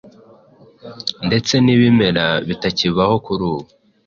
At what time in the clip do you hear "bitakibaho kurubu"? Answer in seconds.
2.47-3.67